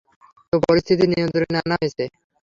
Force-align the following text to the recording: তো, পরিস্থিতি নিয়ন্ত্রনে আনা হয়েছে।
তো, 0.49 0.55
পরিস্থিতি 0.65 1.05
নিয়ন্ত্রনে 1.07 1.57
আনা 1.61 1.75
হয়েছে। 1.79 2.03